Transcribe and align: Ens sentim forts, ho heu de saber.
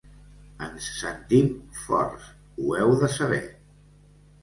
Ens 0.67 0.87
sentim 1.01 1.53
forts, 1.83 2.33
ho 2.59 2.75
heu 2.81 2.99
de 3.07 3.15
saber. 3.21 3.45